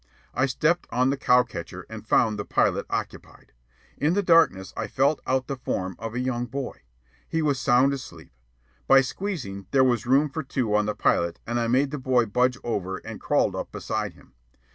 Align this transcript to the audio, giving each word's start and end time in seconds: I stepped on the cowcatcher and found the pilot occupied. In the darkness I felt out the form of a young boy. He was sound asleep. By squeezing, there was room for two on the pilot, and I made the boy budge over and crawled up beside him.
I 0.33 0.47
stepped 0.47 0.87
on 0.89 1.11
the 1.11 1.15
cowcatcher 1.15 1.85
and 1.87 2.07
found 2.07 2.39
the 2.39 2.43
pilot 2.43 2.87
occupied. 2.89 3.51
In 3.97 4.15
the 4.15 4.23
darkness 4.23 4.73
I 4.75 4.87
felt 4.87 5.21
out 5.27 5.45
the 5.45 5.57
form 5.57 5.95
of 5.99 6.15
a 6.15 6.19
young 6.19 6.47
boy. 6.47 6.81
He 7.29 7.43
was 7.43 7.59
sound 7.59 7.93
asleep. 7.93 8.31
By 8.87 9.01
squeezing, 9.01 9.67
there 9.69 9.83
was 9.83 10.07
room 10.07 10.27
for 10.31 10.41
two 10.41 10.75
on 10.75 10.87
the 10.87 10.95
pilot, 10.95 11.39
and 11.45 11.59
I 11.59 11.67
made 11.67 11.91
the 11.91 11.99
boy 11.99 12.25
budge 12.25 12.57
over 12.63 12.97
and 12.97 13.21
crawled 13.21 13.55
up 13.55 13.71
beside 13.71 14.13
him. 14.15 14.33